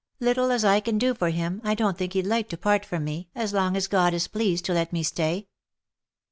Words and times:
Little 0.19 0.49
as 0.49 0.65
I 0.65 0.79
can 0.79 0.97
do 0.97 1.13
for 1.13 1.29
him, 1.29 1.61
I 1.63 1.75
don't 1.75 1.95
think 1.95 2.13
he'd 2.13 2.25
like 2.25 2.49
to 2.49 2.57
part 2.57 2.83
from 2.85 3.03
me, 3.03 3.29
as 3.35 3.53
long 3.53 3.77
as 3.77 3.85
God 3.85 4.15
is 4.15 4.27
pleased 4.27 4.65
to 4.65 4.73
let 4.73 4.91
me 4.91 5.03
stay." 5.03 5.45